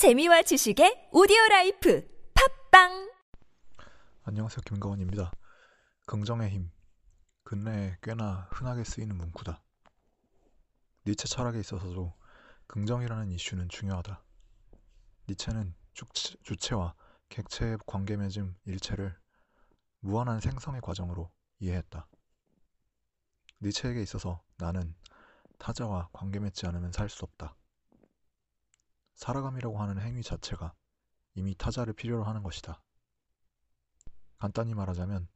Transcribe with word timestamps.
재미와 0.00 0.40
지식의 0.40 1.10
오디오 1.12 1.36
라이프 1.50 2.08
팟빵 2.70 3.12
안녕하세요. 4.22 4.62
김가원입니다. 4.64 5.30
긍정의 6.06 6.48
힘. 6.48 6.70
근래에 7.44 7.98
꽤나 8.00 8.48
흔하게 8.50 8.82
쓰이는 8.82 9.14
문구다. 9.14 9.62
니체 11.06 11.28
철학에 11.28 11.60
있어서도 11.60 12.14
긍정이라는 12.66 13.30
이슈는 13.32 13.68
중요하다. 13.68 14.24
니체는 15.28 15.74
주체, 15.92 16.34
주체와 16.44 16.94
객체의 17.28 17.76
관계 17.84 18.16
맺음 18.16 18.56
일체를 18.64 19.14
무한한 19.98 20.40
생성의 20.40 20.80
과정으로 20.80 21.30
이해했다. 21.58 22.08
니체에게 23.60 24.00
있어서 24.00 24.42
나는 24.56 24.94
타자와 25.58 26.08
관계 26.14 26.40
맺지 26.40 26.66
않으면 26.66 26.90
살 26.90 27.10
수 27.10 27.26
없다. 27.26 27.54
살아감이라고 29.20 29.78
하는 29.78 30.00
행위 30.00 30.22
자체가 30.22 30.74
이미 31.34 31.54
타자를 31.54 31.92
필요로 31.92 32.24
하는 32.24 32.42
것이다. 32.42 32.82
간단히 34.38 34.72
말하자면 34.72 35.28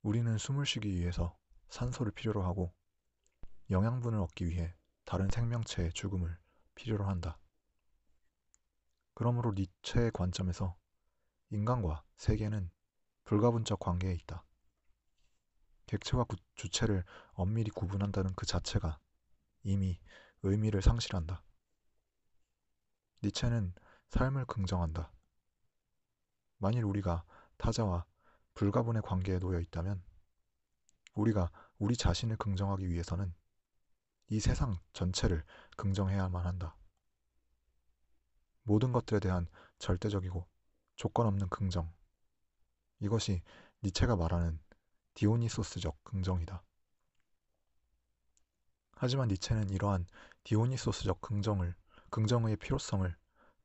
우리는 0.00 0.38
숨을 0.38 0.64
쉬기 0.64 0.94
위해서 0.94 1.36
산소를 1.68 2.12
필요로 2.12 2.42
하고 2.42 2.72
영양분을 3.68 4.18
얻기 4.20 4.46
위해 4.46 4.74
다른 5.04 5.28
생명체의 5.28 5.92
죽음을 5.92 6.38
필요로 6.76 7.04
한다. 7.04 7.38
그러므로 9.12 9.52
니체의 9.52 10.10
관점에서 10.12 10.74
인간과 11.50 12.02
세계는 12.16 12.70
불가분적 13.24 13.80
관계에 13.80 14.14
있다. 14.14 14.46
객체와 15.84 16.24
주체를 16.54 17.04
엄밀히 17.32 17.68
구분한다는 17.68 18.32
그 18.34 18.46
자체가 18.46 18.98
이미 19.62 20.00
의미를 20.42 20.80
상실한다. 20.80 21.42
니체는 23.22 23.74
삶을 24.10 24.46
긍정한다. 24.46 25.12
만일 26.58 26.84
우리가 26.84 27.24
타자와 27.56 28.04
불가분의 28.54 29.02
관계에 29.02 29.38
놓여 29.38 29.60
있다면 29.60 30.02
우리가 31.14 31.50
우리 31.78 31.96
자신을 31.96 32.36
긍정하기 32.36 32.88
위해서는 32.88 33.34
이 34.28 34.40
세상 34.40 34.78
전체를 34.92 35.44
긍정해야만 35.76 36.44
한다. 36.44 36.76
모든 38.62 38.92
것들에 38.92 39.20
대한 39.20 39.46
절대적이고 39.78 40.46
조건 40.96 41.26
없는 41.26 41.48
긍정. 41.48 41.92
이것이 43.00 43.42
니체가 43.82 44.16
말하는 44.16 44.60
디오니소스적 45.14 46.04
긍정이다. 46.04 46.62
하지만 48.92 49.28
니체는 49.28 49.70
이러한 49.70 50.06
디오니소스적 50.44 51.20
긍정을 51.20 51.74
긍정의 52.10 52.56
필요성을 52.56 53.16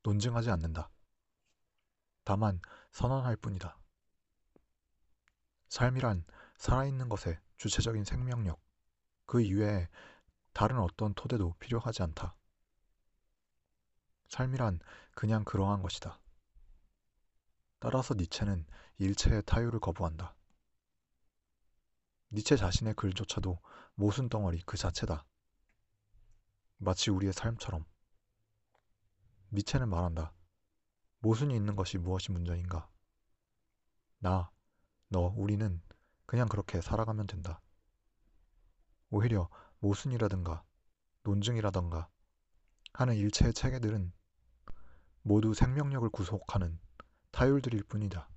논증하지 0.03 0.49
않는다. 0.51 0.89
다만 2.23 2.59
선언할 2.91 3.35
뿐이다. 3.37 3.77
삶이란 5.69 6.25
살아있는 6.57 7.09
것의 7.09 7.39
주체적인 7.57 8.03
생명력, 8.03 8.61
그 9.25 9.41
이외에 9.41 9.89
다른 10.53 10.79
어떤 10.79 11.13
토대도 11.13 11.55
필요하지 11.59 12.03
않다. 12.03 12.35
삶이란 14.27 14.79
그냥 15.15 15.43
그러한 15.43 15.81
것이다. 15.81 16.19
따라서 17.79 18.13
니체는 18.13 18.65
일체의 18.97 19.43
타유를 19.45 19.79
거부한다. 19.79 20.35
니체 22.31 22.55
자신의 22.55 22.95
글조차도 22.95 23.59
모순 23.95 24.29
덩어리 24.29 24.61
그 24.65 24.77
자체다. 24.77 25.25
마치 26.77 27.11
우리의 27.11 27.33
삶처럼. 27.33 27.85
니체는 29.53 29.87
말한다. 29.87 30.33
모순이 31.19 31.55
있는 31.55 31.75
것이 31.75 31.99
무엇이 31.99 32.31
문제인가? 32.31 32.89
나, 34.17 34.51
너, 35.09 35.31
우리는 35.37 35.79
그냥 36.25 36.47
그렇게 36.47 36.81
살아가면 36.81 37.27
된다. 37.27 37.61
오히려 39.11 39.49
모순이라든가 39.77 40.63
논증이라든가 41.21 42.09
하는 42.93 43.15
일체의 43.15 43.53
체계들은 43.53 44.11
모두 45.21 45.53
생명력을 45.53 46.09
구속하는 46.09 46.79
타율들일 47.31 47.83
뿐이다. 47.83 48.27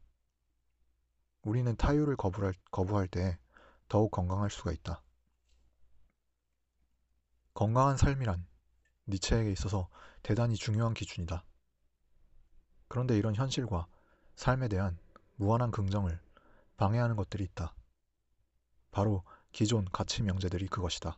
우리는 1.42 1.74
타율을 1.76 2.16
거부할, 2.16 2.52
거부할 2.70 3.08
때 3.08 3.38
더욱 3.88 4.10
건강할 4.10 4.50
수가 4.50 4.72
있다. 4.72 5.02
건강한 7.54 7.96
삶이란 7.96 8.46
니체에게 9.08 9.50
있어서 9.52 9.88
대단히 10.26 10.56
중요한 10.56 10.92
기준이다. 10.92 11.44
그런데 12.88 13.16
이런 13.16 13.36
현실과 13.36 13.86
삶에 14.34 14.66
대한 14.66 14.98
무한한 15.36 15.70
긍정을 15.70 16.18
방해하는 16.76 17.14
것들이 17.14 17.44
있다. 17.44 17.76
바로 18.90 19.22
기존 19.52 19.84
가치 19.84 20.24
명제들이 20.24 20.66
그것이다. 20.66 21.16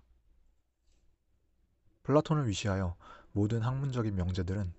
플라톤을 2.02 2.48
위시하여 2.48 2.98
모든 3.32 3.62
학문적인 3.62 4.14
명제들은 4.14 4.74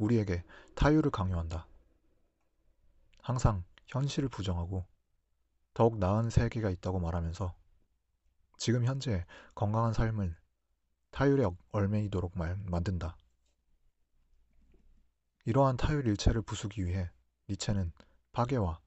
우리에게 0.00 0.42
타유를 0.74 1.12
강요한다. 1.12 1.68
항상 3.22 3.62
현실을 3.86 4.28
부정하고 4.30 4.84
더욱 5.74 5.96
나은 5.96 6.30
세계가 6.30 6.70
있다고 6.70 6.98
말하면서 6.98 7.54
지금 8.58 8.84
현재 8.84 9.24
건강한 9.54 9.92
삶을 9.92 10.36
타율에 11.12 11.46
얼매이도록 11.70 12.32
만든다. 12.36 13.16
이러한 15.46 15.78
타율 15.78 16.06
일체를 16.06 16.42
부수기 16.42 16.84
위해 16.84 17.10
니체는 17.48 17.92
파괴와 18.32 18.80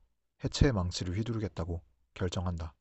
해체의 0.43 0.71
망치를 0.71 1.17
휘두르겠다고 1.17 1.81
결정한다. 2.13 2.75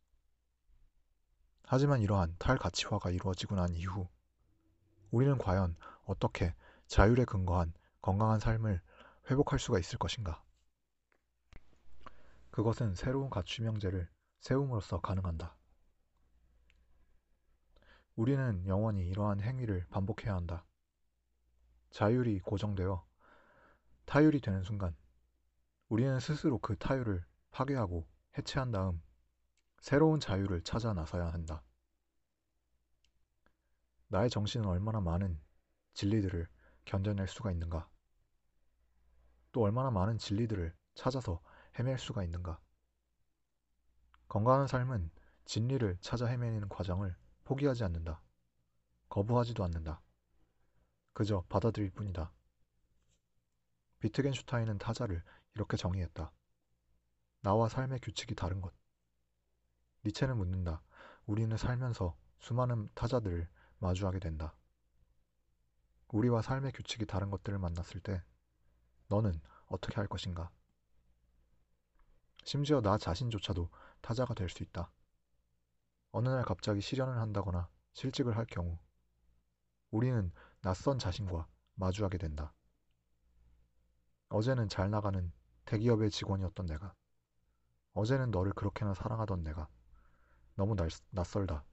하지만 1.65 2.03
이러한 2.03 2.37
탈가치화가 2.38 3.10
이루어지고 3.10 3.56
난 3.56 3.75
이후 3.75 4.09
우리는 5.10 5.38
과연 5.38 5.77
어떻게 6.05 6.55
자율에 6.87 7.25
근거한 7.25 7.72
건강한 8.03 8.41
삶을 8.41 8.83
회복할 9.31 9.59
수가 9.59 9.78
있을 9.78 9.99
것인가? 9.99 10.43
그것은 12.50 12.94
새로운 12.94 13.31
가치명제를 13.31 14.10
세움으로써 14.41 15.00
가능한다. 15.00 15.56
우리는 18.16 18.66
영원히 18.66 19.09
이러한 19.09 19.41
행위를 19.41 19.87
반복해야 19.89 20.34
한다. 20.34 20.66
자율이 21.91 22.41
고정되어 22.41 23.12
타율이 24.05 24.41
되는 24.41 24.63
순간 24.63 24.97
우리는 25.89 26.19
스스로 26.21 26.59
그 26.59 26.77
타율을 26.77 27.25
파괴하고 27.51 28.07
해체한 28.37 28.71
다음 28.71 29.03
새로운 29.81 30.21
자유를 30.21 30.63
찾아 30.63 30.93
나서야 30.93 31.27
한다. 31.27 31.63
나의 34.09 34.31
정신은 34.31 34.67
얼마나 34.67 35.01
많은 35.01 35.41
진리들을 35.95 36.47
견뎌낼 36.85 37.29
수가 37.29 37.51
있는가? 37.51 37.89
또 39.53 39.63
얼마나 39.63 39.91
많은 39.91 40.19
진리들을 40.19 40.75
찾아서 40.95 41.43
헤맬 41.79 41.99
수가 41.99 42.23
있는가? 42.25 42.61
건강한 44.29 44.67
삶은 44.67 45.11
진리를 45.45 45.99
찾아 46.01 46.27
헤매는 46.27 46.69
과정을 46.69 47.15
포기하지 47.45 47.84
않는다. 47.84 48.23
거부하지도 49.09 49.63
않는다. 49.65 50.01
그저 51.13 51.45
받아들일 51.49 51.91
뿐이다. 51.91 52.33
비트겐슈타인은 54.03 54.79
타자를 54.79 55.23
이렇게 55.55 55.77
정의했다. 55.77 56.33
나와 57.43 57.69
삶의 57.69 58.01
규칙이 58.01 58.35
다른 58.35 58.61
것. 58.61 58.75
니체는 60.05 60.37
묻는다. 60.37 60.83
우리는 61.25 61.57
살면서 61.57 62.17
수많은 62.41 62.89
타자들을 62.95 63.49
마주하게 63.79 64.19
된다. 64.19 64.57
우리와 66.09 66.43
삶의 66.43 66.73
규칙이 66.73 67.07
다른 67.07 67.31
것들을 67.31 67.57
만났을 67.61 68.01
때 68.01 68.25
너는 69.07 69.41
어떻게 69.66 69.95
할 69.95 70.09
것인가? 70.09 70.51
심지어 72.43 72.81
나 72.81 72.98
자신조차도 72.98 73.71
타자가 74.01 74.34
될 74.34 74.48
수 74.48 74.65
있다. 74.65 74.91
어느 76.10 76.28
날 76.28 76.43
갑자기 76.43 76.81
실현을 76.81 77.21
한다거나 77.21 77.69
실직을 77.93 78.37
할 78.37 78.47
경우 78.47 78.78
우리는 79.93 80.33
낯선 80.60 80.98
자신과 80.98 81.47
마주하게 81.77 82.19
된다. 82.19 82.53
어제는 84.33 84.71
잘 84.71 84.91
나가는 84.91 85.31
대기업의 85.67 86.11
직원이었던 86.11 86.65
내가 86.65 86.95
어제는 87.93 88.31
너를 88.31 88.53
그렇게나 88.53 88.95
사랑하던 88.95 89.45
내가 89.45 89.69
너무 90.55 90.75
날, 90.75 90.89
낯설다. 91.11 91.65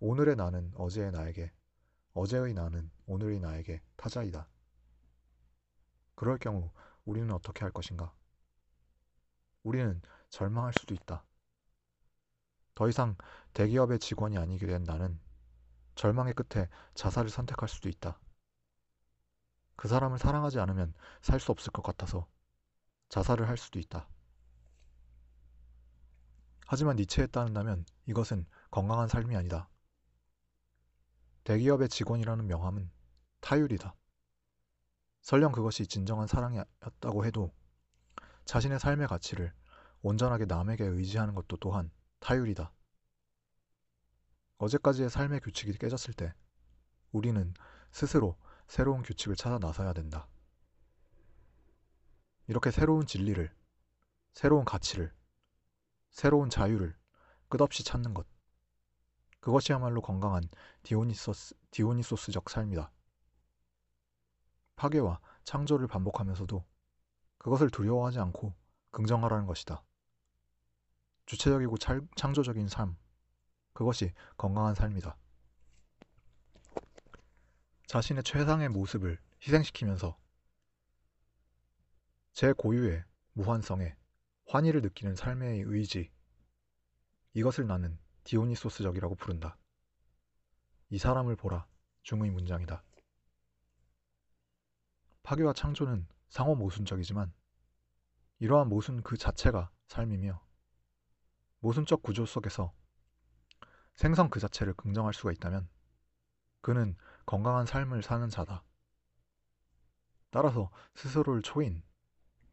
오늘의 0.00 0.36
나는 0.36 0.72
어제의 0.74 1.12
나에게 1.12 1.52
어제의 2.14 2.54
나는 2.54 2.90
오늘의 3.06 3.40
나에게 3.40 3.82
타자이다. 3.96 4.48
그럴 6.14 6.38
경우 6.38 6.70
우리는 7.04 7.30
어떻게 7.30 7.60
할 7.60 7.72
것인가? 7.72 8.14
우리는 9.64 10.00
절망할 10.30 10.72
수도 10.72 10.94
있다. 10.94 11.24
더 12.74 12.88
이상 12.88 13.16
대기업의 13.52 13.98
직원이 13.98 14.38
아니게 14.38 14.66
된 14.66 14.82
나는 14.84 15.20
절망의 15.94 16.32
끝에 16.34 16.68
자살을 16.94 17.28
선택할 17.28 17.68
수도 17.68 17.90
있다. 17.90 18.18
그 19.76 19.88
사람을 19.88 20.18
사랑하지 20.18 20.60
않으면 20.60 20.94
살 21.20 21.40
수 21.40 21.52
없을 21.52 21.72
것 21.72 21.82
같아서 21.82 22.26
자살을 23.08 23.48
할 23.48 23.56
수도 23.56 23.78
있다. 23.78 24.08
하지만 26.66 26.96
니체에 26.96 27.26
따른다면 27.26 27.84
이것은 28.06 28.46
건강한 28.70 29.08
삶이 29.08 29.36
아니다. 29.36 29.68
대기업의 31.44 31.88
직원이라는 31.88 32.46
명함은 32.46 32.90
타율이다. 33.40 33.94
설령 35.20 35.52
그것이 35.52 35.86
진정한 35.86 36.26
사랑이었다고 36.26 37.24
해도 37.26 37.52
자신의 38.46 38.78
삶의 38.80 39.08
가치를 39.08 39.52
온전하게 40.02 40.46
남에게 40.46 40.84
의지하는 40.84 41.34
것도 41.34 41.56
또한 41.58 41.90
타율이다. 42.20 42.72
어제까지의 44.58 45.10
삶의 45.10 45.40
규칙이 45.40 45.76
깨졌을 45.78 46.14
때 46.14 46.32
우리는 47.12 47.52
스스로 47.90 48.36
새로운 48.66 49.02
규칙을 49.02 49.36
찾아 49.36 49.58
나서야 49.58 49.92
된다. 49.92 50.28
이렇게 52.46 52.70
새로운 52.70 53.06
진리를, 53.06 53.54
새로운 54.32 54.64
가치를, 54.64 55.14
새로운 56.10 56.50
자유를 56.50 56.96
끝없이 57.48 57.84
찾는 57.84 58.14
것. 58.14 58.26
그것이야말로 59.40 60.00
건강한 60.00 60.42
디오니소스, 60.82 61.54
디오니소스적 61.70 62.50
삶이다. 62.50 62.90
파괴와 64.76 65.20
창조를 65.44 65.86
반복하면서도 65.86 66.64
그것을 67.38 67.70
두려워하지 67.70 68.18
않고 68.20 68.54
긍정하라는 68.90 69.46
것이다. 69.46 69.84
주체적이고 71.26 71.76
창조적인 72.16 72.68
삶, 72.68 72.96
그것이 73.72 74.12
건강한 74.36 74.74
삶이다. 74.74 75.16
자신의 77.94 78.24
최상의 78.24 78.70
모습을 78.70 79.20
희생시키면서 79.40 80.18
제 82.32 82.52
고유의 82.52 83.04
무한성에 83.34 83.94
환희를 84.48 84.82
느끼는 84.82 85.14
삶의 85.14 85.60
의지, 85.60 86.10
이것을 87.34 87.68
나는 87.68 87.96
디오니소스적이라고 88.24 89.14
부른다. 89.14 89.56
이 90.90 90.98
사람을 90.98 91.36
보라 91.36 91.68
중의 92.02 92.32
문장이다. 92.32 92.82
파괴와 95.22 95.52
창조는 95.52 96.08
상호 96.30 96.56
모순적이지만 96.56 97.32
이러한 98.40 98.70
모순 98.70 99.04
그 99.04 99.16
자체가 99.16 99.70
삶이며 99.86 100.44
모순적 101.60 102.02
구조 102.02 102.26
속에서 102.26 102.74
생성 103.94 104.30
그 104.30 104.40
자체를 104.40 104.74
긍정할 104.74 105.14
수가 105.14 105.30
있다면 105.30 105.68
그는 106.60 106.96
건강한 107.26 107.66
삶을 107.66 108.02
사는 108.02 108.28
자다. 108.28 108.64
따라서 110.30 110.70
스스로를 110.94 111.42
초인, 111.42 111.82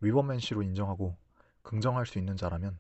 위버맨시로 0.02 0.62
인정하고 0.62 1.18
긍정할 1.62 2.06
수 2.06 2.20
있는 2.20 2.38
자라면 2.38 2.80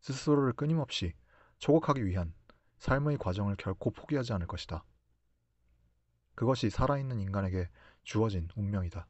스스로를 0.00 0.52
끊임없이 0.52 1.14
초곡하기 1.58 2.04
위한 2.04 2.34
삶의 2.78 3.18
과정을 3.18 3.56
결코 3.56 3.90
포기하지 3.90 4.32
않을 4.34 4.46
것이다. 4.46 4.84
그것이 6.34 6.68
살아있는 6.68 7.20
인간에게 7.20 7.70
주어진 8.02 8.48
운명이다. 8.56 9.06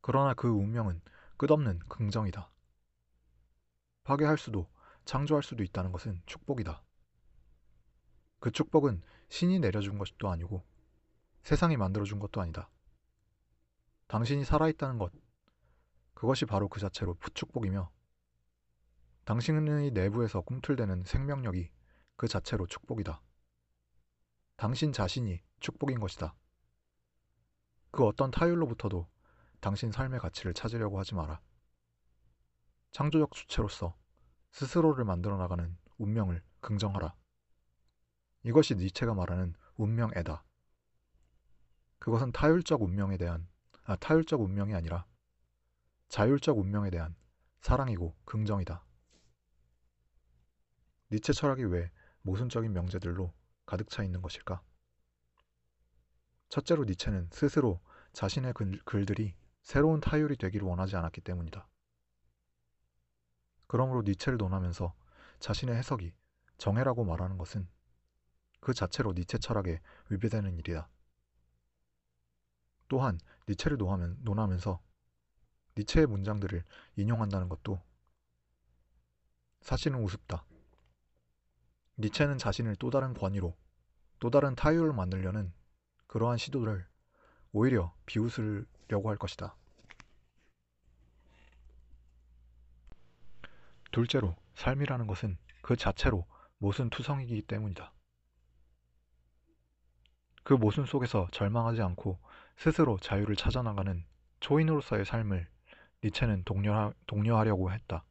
그러나 0.00 0.34
그 0.34 0.48
운명은 0.48 1.02
끝없는 1.36 1.80
긍정이다. 1.88 2.50
파괴할 4.04 4.38
수도 4.38 4.68
창조할 5.04 5.42
수도 5.42 5.62
있다는 5.62 5.92
것은 5.92 6.22
축복이다. 6.26 6.82
그 8.38 8.50
축복은 8.50 9.02
신이 9.30 9.60
내려준 9.60 9.96
것도 9.96 10.28
아니고 10.28 10.64
세상이 11.42 11.76
만들어준 11.76 12.18
것도 12.18 12.40
아니다. 12.40 12.68
당신이 14.08 14.44
살아있다는 14.44 14.98
것, 14.98 15.12
그것이 16.14 16.44
바로 16.44 16.68
그 16.68 16.80
자체로 16.80 17.16
축복이며 17.32 17.90
당신의 19.24 19.92
내부에서 19.92 20.40
꿈틀대는 20.40 21.04
생명력이 21.04 21.70
그 22.16 22.26
자체로 22.28 22.66
축복이다. 22.66 23.22
당신 24.56 24.92
자신이 24.92 25.40
축복인 25.60 26.00
것이다. 26.00 26.34
그 27.92 28.04
어떤 28.04 28.30
타율로부터도 28.30 29.08
당신 29.60 29.92
삶의 29.92 30.18
가치를 30.20 30.54
찾으려고 30.54 30.98
하지 30.98 31.14
마라. 31.14 31.40
창조적 32.90 33.30
주체로서 33.30 33.96
스스로를 34.50 35.04
만들어 35.04 35.36
나가는 35.36 35.78
운명을 35.98 36.42
긍정하라. 36.60 37.14
이것이 38.42 38.74
니체가 38.74 39.14
말하는 39.14 39.54
운명애다. 39.76 40.44
그것은 41.98 42.32
타율적 42.32 42.82
운명에 42.82 43.16
대한 43.16 43.46
아, 43.84 43.96
타율적 43.96 44.40
운명이 44.40 44.74
아니라 44.74 45.04
자율적 46.08 46.58
운명에 46.58 46.90
대한 46.90 47.14
사랑이고 47.60 48.16
긍정이다. 48.24 48.84
니체 51.12 51.32
철학이 51.32 51.64
왜 51.64 51.90
모순적인 52.22 52.72
명제들로 52.72 53.32
가득 53.66 53.90
차 53.90 54.02
있는 54.02 54.22
것일까? 54.22 54.62
첫째로 56.48 56.84
니체는 56.84 57.28
스스로 57.30 57.80
자신의 58.12 58.54
글, 58.54 58.78
글들이 58.84 59.34
새로운 59.62 60.00
타율이 60.00 60.36
되기를 60.36 60.66
원하지 60.66 60.96
않았기 60.96 61.20
때문이다. 61.20 61.68
그러므로 63.66 64.02
니체를 64.02 64.36
논하면서 64.38 64.94
자신의 65.38 65.76
해석이 65.76 66.12
정해라고 66.58 67.04
말하는 67.04 67.38
것은 67.38 67.68
그 68.60 68.74
자체로 68.74 69.12
니체 69.12 69.38
철학에 69.38 69.80
위배되는 70.10 70.58
일이다. 70.58 70.88
또한 72.88 73.18
니체를 73.48 73.78
논하면, 73.78 74.18
논하면 74.22 74.58
서 74.58 74.80
니체의 75.76 76.06
문장들을 76.06 76.64
인용한다는 76.96 77.48
것도 77.48 77.80
사실은 79.60 80.02
우습다. 80.02 80.44
니체는 81.98 82.38
자신을 82.38 82.76
또 82.76 82.90
다른 82.90 83.14
권위로 83.14 83.56
또 84.18 84.30
다른 84.30 84.54
타율을 84.54 84.92
만들려는 84.92 85.52
그러한 86.06 86.38
시도를 86.38 86.86
오히려 87.52 87.94
비웃으려고 88.06 89.08
할 89.08 89.16
것이다. 89.16 89.56
둘째로 93.92 94.36
삶이라는 94.54 95.06
것은 95.06 95.38
그 95.62 95.76
자체로 95.76 96.26
모순 96.58 96.90
투성이기 96.90 97.42
때문이다. 97.42 97.92
그 100.42 100.54
모순 100.54 100.86
속에서 100.86 101.28
절망하지 101.32 101.82
않고 101.82 102.18
스스로 102.56 102.98
자유를 102.98 103.36
찾아나가는 103.36 104.04
초인으로서의 104.40 105.04
삶을 105.04 105.48
니체는 106.02 106.44
독려하, 106.44 106.92
독려하려고 107.06 107.72
했다. 107.72 108.04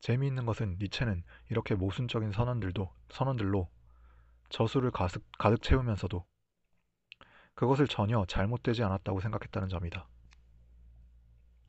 재미있는 0.00 0.46
것은 0.46 0.76
니체는 0.80 1.24
이렇게 1.50 1.74
모순적인 1.74 2.32
선언들도 2.32 2.88
선언들로 3.10 3.68
저수를 4.48 4.90
가득, 4.90 5.24
가득 5.38 5.60
채우면서도 5.62 6.24
그것을 7.54 7.88
전혀 7.88 8.24
잘못되지 8.26 8.84
않았다고 8.84 9.20
생각했다는 9.20 9.68
점이다. 9.68 10.06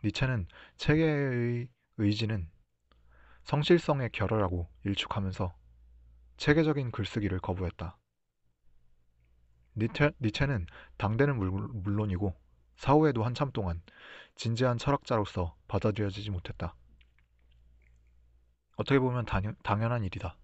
니체는 0.03 0.47
체계의 0.77 1.67
의지는 1.97 2.49
성실성에 3.43 4.09
결여라고 4.09 4.69
일축하면서 4.85 5.58
체계적인 6.39 6.91
글쓰기를 6.91 7.39
거부했다. 7.39 7.97
니체, 9.75 10.11
니체 10.21 10.45
는 10.45 10.65
당대는 10.97 11.37
물론이고 11.83 12.33
사후에도 12.77 13.25
한참 13.25 13.51
동안 13.51 13.81
진지한 14.35 14.77
철학자로서 14.77 15.57
받아들여지지 15.67 16.31
못했다. 16.31 16.75
어떻게 18.77 18.99
보면 18.99 19.25
당연, 19.25 19.57
당연한 19.63 20.05
일이다. 20.05 20.37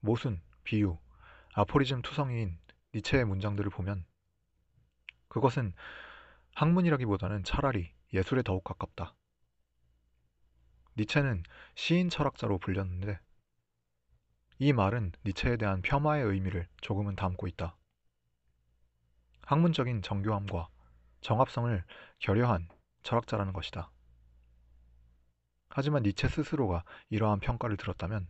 모순, 0.00 0.40
비유, 0.64 0.98
아포리즘 1.52 2.00
투성이인 2.00 2.58
니체의 2.94 3.26
문장들을 3.26 3.70
보면 3.70 4.06
그것은 5.28 5.74
학문이라기보다는 6.54 7.44
차라리 7.44 7.92
예술에 8.14 8.42
더욱 8.42 8.64
가깝다. 8.64 9.14
니체는 10.96 11.42
시인 11.74 12.08
철학자로 12.08 12.56
불렸는데 12.56 13.20
이 14.60 14.72
말은 14.72 15.12
니체에 15.24 15.56
대한 15.56 15.82
폄하의 15.82 16.24
의미를 16.24 16.66
조금은 16.80 17.14
담고 17.14 17.46
있다. 17.46 17.76
학문적인 19.42 20.02
정교함과 20.02 20.68
정합성을 21.20 21.84
결여한 22.18 22.68
철학자라는 23.04 23.52
것이다. 23.52 23.90
하지만 25.70 26.02
니체 26.02 26.28
스스로가 26.28 26.84
이러한 27.08 27.38
평가를 27.38 27.76
들었다면 27.76 28.26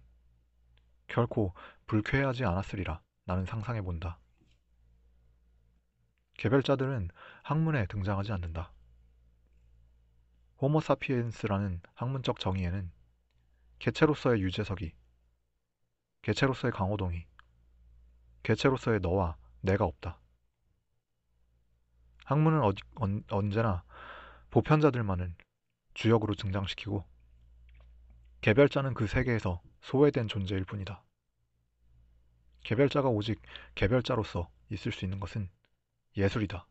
결코 1.07 1.55
불쾌하지 1.87 2.45
않았으리라 2.45 3.01
나는 3.25 3.47
상상해 3.47 3.81
본다. 3.81 4.19
개별자들은 6.35 7.09
학문에 7.43 7.87
등장하지 7.87 8.33
않는다. 8.33 8.73
호모사피엔스라는 10.61 11.81
학문적 11.95 12.39
정의에는 12.39 12.91
개체로서의 13.79 14.43
유재석이, 14.43 14.93
개체로서의 16.29 16.73
강호동이, 16.73 17.25
개체로서의 18.43 19.01
너와 19.01 19.39
내가 19.63 19.87
없다. 19.87 20.21
학문은 22.27 22.61
어디, 22.61 22.83
언, 22.97 23.25
언제나 23.31 23.83
보편자들만을 24.51 25.35
주역으로 25.95 26.35
등장시키고 26.35 27.03
개별자는 28.43 28.93
그 28.93 29.07
세계에서 29.07 29.63
소외된 29.81 30.29
존재일 30.29 30.67
뿐이다. 30.67 31.03
개별자가 32.63 33.09
오직 33.09 33.41
개별자로서 33.75 34.51
있을 34.69 34.93
수 34.93 35.07
있는 35.07 35.21
것은 35.21 35.49
예술이다. 36.19 36.67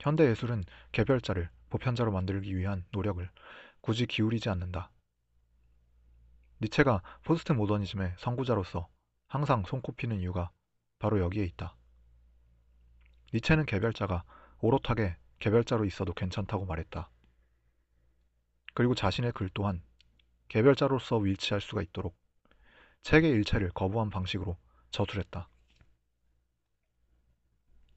현대 0.00 0.28
예술은 0.28 0.64
개별자를 0.90 1.50
보편자로 1.70 2.10
만들기 2.10 2.56
위한 2.56 2.84
노력을 2.90 3.30
굳이 3.80 4.06
기울이지 4.06 4.48
않는다. 4.48 4.90
니체가 6.62 7.02
포스트 7.24 7.50
모더니즘의 7.52 8.14
선구자로서 8.18 8.88
항상 9.26 9.64
손꼽히는 9.64 10.20
이유가 10.20 10.52
바로 11.00 11.18
여기에 11.18 11.44
있다. 11.44 11.76
니체는 13.34 13.66
개별자가 13.66 14.22
오롯하게 14.60 15.16
개별자로 15.40 15.84
있어도 15.86 16.12
괜찮다고 16.12 16.64
말했다. 16.66 17.10
그리고 18.74 18.94
자신의 18.94 19.32
글 19.32 19.50
또한 19.52 19.82
개별자로서 20.46 21.16
위치할 21.16 21.60
수가 21.60 21.82
있도록 21.82 22.16
책의 23.02 23.28
일체를 23.32 23.70
거부한 23.70 24.10
방식으로 24.10 24.56
저술했다. 24.90 25.48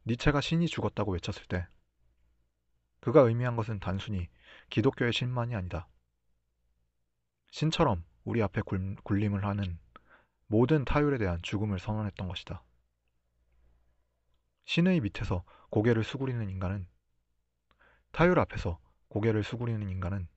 니체가 0.08 0.42
신이 0.42 0.68
죽었다고 0.70 1.12
외쳤을 1.12 1.46
때 1.46 1.68
그가 3.00 3.22
의미한 3.22 3.56
것은 3.56 3.80
단순히 3.80 4.28
기독교의 4.72 5.14
신만이 5.14 5.54
아니다. 5.54 5.88
신처럼 7.52 8.04
우리 8.26 8.42
앞에 8.42 8.62
굴림을 9.04 9.46
하는 9.46 9.80
모든 10.48 10.84
타율에 10.84 11.18
대한 11.18 11.42
죽음을 11.42 11.80
선언했던 11.80 12.28
것이다. 12.28 12.64
신의 14.66 15.00
밑에서 15.02 15.44
고개를 15.70 16.04
수그리는 16.04 16.50
인간은 16.50 16.88
타율 18.12 18.40
앞에서 18.40 18.80
고개를 19.10 19.44
수그리는 19.44 19.88
인간은 19.88 20.28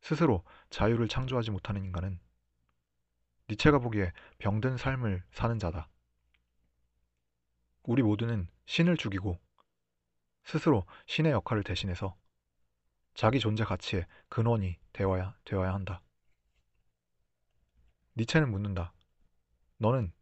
스스로 0.00 0.44
자유를 0.70 1.08
창조하지 1.08 1.50
못하는 1.50 1.84
인간은 1.84 2.20
니체가 3.50 3.78
보기에 3.80 4.12
병든 4.38 4.76
삶을 4.76 5.24
사는 5.32 5.58
자다. 5.58 5.88
우리 7.82 8.02
모두는 8.02 8.48
신을 8.66 8.96
죽이고 8.96 9.38
스스로 10.44 10.86
신의 11.06 11.32
역할을 11.32 11.64
대신해서 11.64 12.16
자기 13.14 13.40
존재 13.40 13.64
가치의 13.64 14.06
근원이 14.28 14.78
되어야, 14.92 15.36
되어야 15.44 15.74
한다. 15.74 16.02
니체는 18.16 18.50
묻는다. 18.50 18.92
너는 19.78 20.12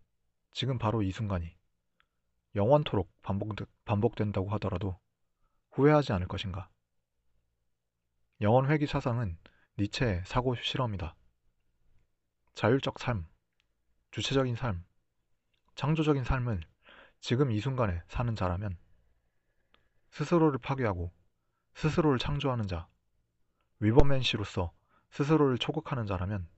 지금 0.52 0.78
바로 0.78 1.02
이 1.02 1.10
순간이 1.10 1.56
영원토록 2.54 3.10
반복, 3.22 3.54
반복 3.84 4.16
된다고 4.16 4.48
하더라도 4.50 4.98
후회하지 5.72 6.12
않을 6.12 6.26
것인가? 6.28 6.68
영원 8.40 8.70
회귀 8.70 8.86
사상은 8.86 9.38
니체의 9.78 10.24
사고 10.26 10.54
실험이다. 10.54 11.14
자율적 12.54 12.98
삶, 12.98 13.28
주체적인 14.10 14.56
삶, 14.56 14.84
창조적인 15.74 16.24
삶을 16.24 16.60
지금 17.20 17.50
이 17.50 17.60
순간에 17.60 18.02
사는 18.08 18.34
자라면 18.34 18.76
스스로를 20.10 20.58
파괴하고 20.58 21.12
스스로를 21.74 22.18
창조하는 22.18 22.66
자, 22.66 22.88
위버맨시로서 23.78 24.72
스스로를 25.10 25.58
초극하는 25.58 26.06
자라면 26.06 26.48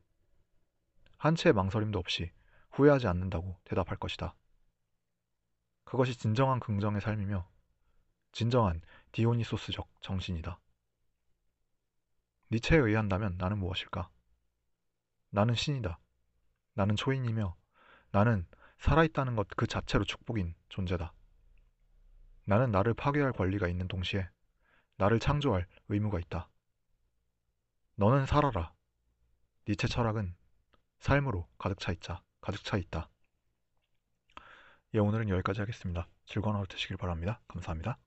한 1.22 1.36
채의 1.36 1.52
망설임도 1.52 2.00
없이 2.00 2.32
후회하지 2.72 3.06
않는다고 3.06 3.56
대답할 3.62 3.96
것이다. 3.96 4.34
그것이 5.84 6.18
진정한 6.18 6.58
긍정의 6.58 7.00
삶이며 7.00 7.48
진정한 8.32 8.80
디오니소스적 9.12 9.88
정신이다. 10.00 10.58
니체에 12.50 12.76
의한다면 12.76 13.36
나는 13.38 13.58
무엇일까? 13.58 14.10
나는 15.30 15.54
신이다. 15.54 16.00
나는 16.74 16.96
초인이며 16.96 17.54
나는 18.10 18.44
살아있다는 18.78 19.36
것 19.36 19.46
그 19.56 19.68
자체로 19.68 20.04
축복인 20.04 20.56
존재다. 20.70 21.12
나는 22.46 22.72
나를 22.72 22.94
파괴할 22.94 23.30
권리가 23.30 23.68
있는 23.68 23.86
동시에 23.86 24.28
나를 24.96 25.20
창조할 25.20 25.68
의무가 25.86 26.18
있다. 26.18 26.50
너는 27.94 28.26
살아라. 28.26 28.74
니체 29.68 29.86
철학은 29.86 30.34
삶으로 31.02 31.48
가득 31.58 31.80
차 31.80 31.90
있자, 31.90 32.22
가득 32.40 32.62
차 32.62 32.76
있다. 32.76 33.10
예, 34.94 35.00
오늘은 35.00 35.30
여기까지 35.30 35.58
하겠습니다. 35.60 36.06
즐거운 36.26 36.54
하루 36.54 36.64
되시길 36.68 36.96
바랍니다. 36.96 37.40
감사합니다. 37.48 37.98